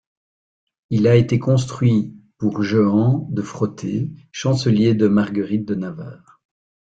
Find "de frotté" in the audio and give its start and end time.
3.29-4.09